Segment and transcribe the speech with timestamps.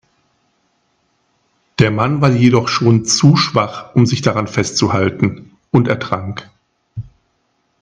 [1.77, 6.49] Der Mann war jedoch schon zu schwach, um sich daran festzuhalten, und ertrank.